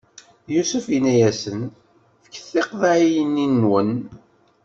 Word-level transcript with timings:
Yusef 0.53 0.85
inna-yasen: 0.95 1.59
Fket 2.23 2.45
tiqeḍɛiyinnwen! 2.51 3.91